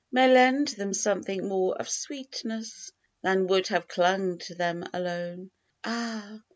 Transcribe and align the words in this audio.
May 0.11 0.27
lend 0.33 0.69
them 0.69 0.95
something 0.95 1.47
more 1.47 1.75
of 1.77 1.87
sweetness 1.87 2.91
Than 3.21 3.45
would 3.45 3.67
have 3.67 3.87
clung 3.87 4.39
to 4.39 4.55
them 4.55 4.83
alone. 4.95 5.51
Ah 5.83 6.41